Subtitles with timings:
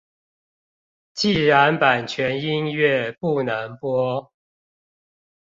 [1.13, 4.33] 既然版權音樂不能播